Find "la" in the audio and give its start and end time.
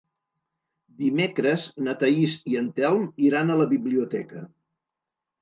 3.61-3.69